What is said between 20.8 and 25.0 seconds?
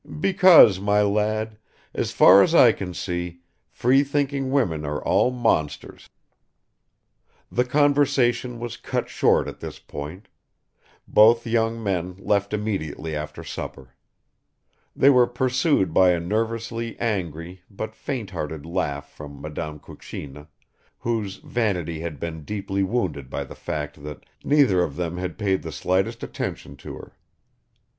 whose vanity had been deeply wounded by the fact that neither of